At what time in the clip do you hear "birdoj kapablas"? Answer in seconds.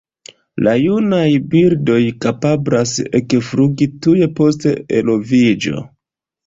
1.51-2.97